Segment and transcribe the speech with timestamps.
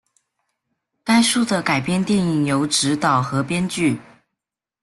[1.03, 3.99] 该书的改编电影由执导和编剧。